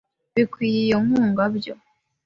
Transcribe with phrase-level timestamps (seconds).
[0.35, 1.73] bakwiye iyo nkunga byo.